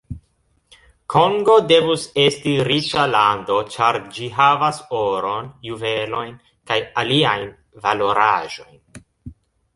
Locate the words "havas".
4.39-4.81